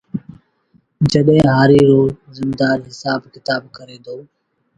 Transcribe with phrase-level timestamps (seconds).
[1.11, 2.01] جڏهيݩ هآريٚ رو
[2.35, 4.17] زميݩدآر هسآب ڪتآب ڪري دو